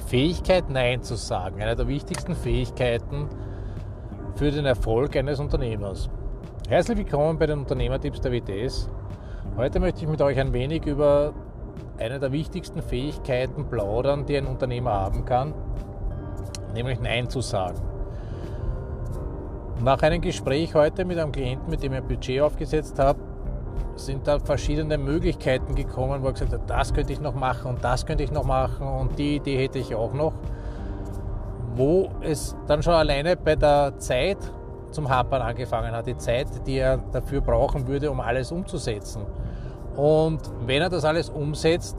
[0.00, 3.28] Die Fähigkeit, Nein zu sagen, eine der wichtigsten Fähigkeiten
[4.34, 6.08] für den Erfolg eines Unternehmers.
[6.70, 8.88] Herzlich willkommen bei den Unternehmertipps der WTS.
[9.58, 11.34] Heute möchte ich mit euch ein wenig über
[11.98, 15.52] eine der wichtigsten Fähigkeiten plaudern, die ein Unternehmer haben kann,
[16.72, 17.78] nämlich Nein zu sagen.
[19.84, 23.20] Nach einem Gespräch heute mit einem Klienten, mit dem ich ein Budget aufgesetzt habe,
[24.06, 27.84] sind da verschiedene Möglichkeiten gekommen, wo er gesagt hat, das könnte ich noch machen und
[27.84, 30.32] das könnte ich noch machen und die Idee hätte ich auch noch.
[31.76, 34.38] Wo es dann schon alleine bei der Zeit
[34.90, 39.22] zum Hapern angefangen hat, die Zeit, die er dafür brauchen würde, um alles umzusetzen.
[39.96, 41.96] Und wenn er das alles umsetzt,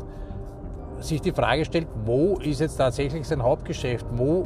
[1.00, 4.46] sich die Frage stellt, wo ist jetzt tatsächlich sein Hauptgeschäft, wo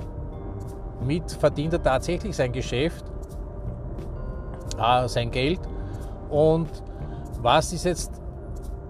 [1.04, 3.06] mit verdient er tatsächlich sein Geschäft,
[4.78, 5.60] äh, sein Geld
[6.30, 6.70] und
[7.46, 8.12] was ist jetzt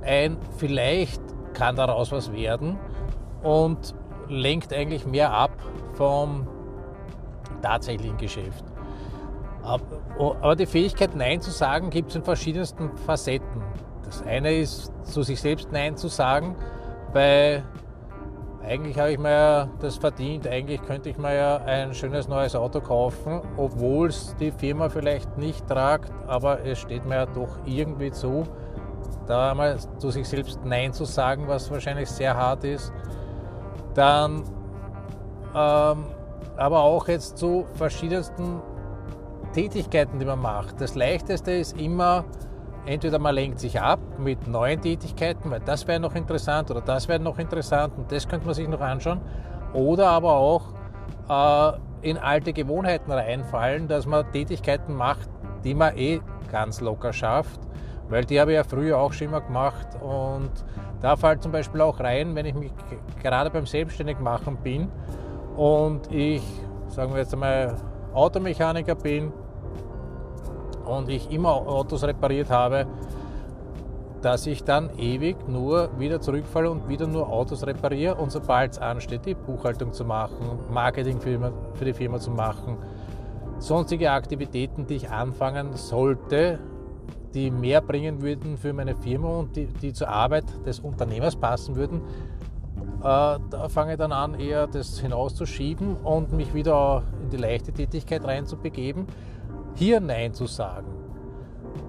[0.01, 1.21] ein, vielleicht
[1.53, 2.79] kann daraus was werden
[3.43, 3.93] und
[4.29, 5.51] lenkt eigentlich mehr ab
[5.93, 6.47] vom
[7.61, 8.63] tatsächlichen Geschäft.
[9.61, 13.61] Aber die Fähigkeit, Nein zu sagen, gibt es in verschiedensten Facetten.
[14.05, 16.55] Das eine ist, zu sich selbst Nein zu sagen.
[17.13, 17.61] Bei
[18.67, 22.55] eigentlich habe ich mir ja das verdient, eigentlich könnte ich mir ja ein schönes neues
[22.55, 27.57] Auto kaufen, obwohl es die Firma vielleicht nicht tragt, aber es steht mir ja doch
[27.65, 28.43] irgendwie zu,
[29.27, 32.91] da einmal zu sich selbst Nein zu sagen, was wahrscheinlich sehr hart ist.
[33.93, 34.43] Dann
[35.55, 36.05] ähm,
[36.57, 38.61] aber auch jetzt zu verschiedensten
[39.53, 40.81] Tätigkeiten, die man macht.
[40.81, 42.25] Das Leichteste ist immer,
[42.85, 47.07] entweder man lenkt sich ab mit neuen Tätigkeiten, weil das wäre noch interessant oder das
[47.07, 49.21] wäre noch interessant und das könnte man sich noch anschauen.
[49.73, 50.73] Oder aber auch
[51.29, 55.29] äh, in alte Gewohnheiten reinfallen, dass man Tätigkeiten macht,
[55.63, 57.59] die man eh ganz locker schafft,
[58.09, 60.51] weil die habe ich ja früher auch schon immer gemacht und
[61.01, 62.71] da fällt zum Beispiel auch rein, wenn ich mich
[63.21, 64.89] gerade beim Selbstständigmachen bin
[65.57, 66.43] und ich,
[66.87, 67.75] sagen wir jetzt einmal,
[68.13, 69.33] Automechaniker bin
[70.85, 72.85] und ich immer Autos repariert habe,
[74.21, 78.15] dass ich dann ewig nur wieder zurückfalle und wieder nur Autos repariere.
[78.15, 82.77] Und sobald es ansteht, die Buchhaltung zu machen, Marketing für die Firma zu machen,
[83.59, 86.59] sonstige Aktivitäten, die ich anfangen sollte,
[87.35, 91.75] die mehr bringen würden für meine Firma und die, die zur Arbeit des Unternehmers passen
[91.75, 92.01] würden,
[93.01, 97.71] äh, da fange ich dann an, eher das hinauszuschieben und mich wieder in die leichte
[97.71, 99.05] Tätigkeit reinzubegeben
[99.75, 100.87] hier Nein zu sagen.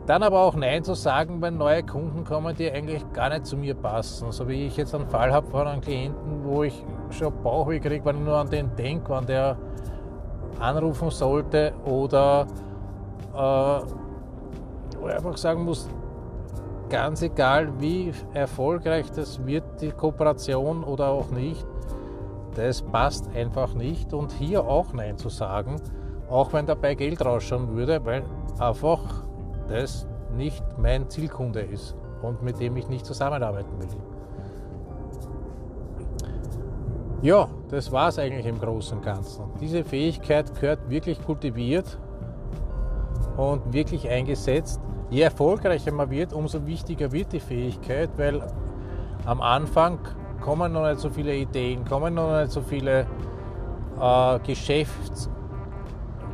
[0.07, 3.57] Dann aber auch Nein zu sagen, wenn neue Kunden kommen, die eigentlich gar nicht zu
[3.57, 4.31] mir passen.
[4.31, 8.05] So wie ich jetzt einen Fall habe von einem Klienten, wo ich schon Bauchweh kriege,
[8.05, 9.57] wenn ich nur an den denke, wann der
[10.61, 12.47] anrufen sollte oder
[13.35, 13.81] äh,
[15.11, 15.89] einfach sagen muss,
[16.89, 21.67] ganz egal wie erfolgreich das wird, die Kooperation oder auch nicht,
[22.55, 24.13] das passt einfach nicht.
[24.13, 25.77] Und hier auch Nein zu sagen,
[26.29, 28.25] auch wenn dabei Geld rausschauen würde, weil
[28.59, 29.01] einfach
[29.69, 30.07] das
[30.37, 33.89] nicht mein Zielkunde ist und mit dem ich nicht zusammenarbeiten will.
[37.23, 39.45] Ja, das war es eigentlich im Großen und Ganzen.
[39.61, 41.99] Diese Fähigkeit gehört wirklich kultiviert
[43.37, 44.81] und wirklich eingesetzt.
[45.11, 48.43] Je erfolgreicher man wird, umso wichtiger wird die Fähigkeit, weil
[49.25, 49.99] am Anfang
[50.41, 53.07] kommen noch nicht so viele Ideen, kommen noch nicht so viele
[53.99, 55.31] äh, Geschäfts-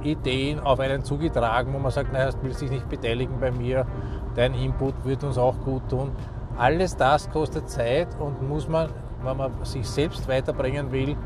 [0.05, 3.87] Ideen auf einen zugetragen, wo man sagt, naja, willst dich nicht beteiligen bei mir,
[4.35, 6.11] dein Input wird uns auch gut tun.
[6.57, 8.89] Alles das kostet Zeit und muss man,
[9.25, 11.17] wenn man sich selbst weiterbringen will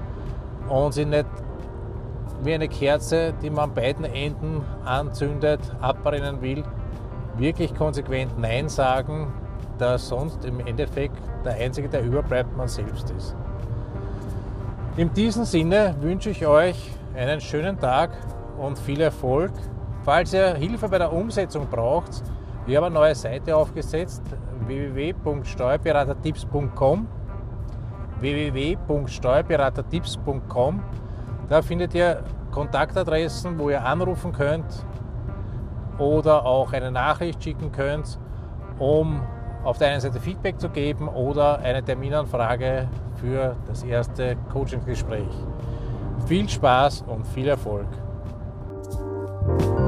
[0.69, 1.26] und sich nicht
[2.42, 6.62] wie eine Kerze, die man an beiden Enden anzündet, abbrennen will,
[7.37, 9.32] wirklich konsequent Nein sagen,
[9.78, 13.34] da sonst im Endeffekt der Einzige, der überbleibt, man selbst ist.
[14.97, 18.10] In diesem Sinne wünsche ich euch einen schönen Tag
[18.59, 19.53] und viel Erfolg.
[20.05, 22.22] Falls ihr Hilfe bei der Umsetzung braucht,
[22.67, 24.23] ich habe eine neue Seite aufgesetzt,
[24.67, 27.08] www.steuerberatertipps.com
[28.20, 30.82] www.steuerberatertipps.com
[31.49, 34.85] Da findet ihr Kontaktadressen, wo ihr anrufen könnt
[35.99, 38.19] oder auch eine Nachricht schicken könnt,
[38.79, 39.23] um
[39.64, 45.26] auf der einen Seite Feedback zu geben oder eine Terminanfrage für das erste Coachingsgespräch.
[46.26, 47.87] Viel Spaß und viel Erfolg!
[49.48, 49.86] you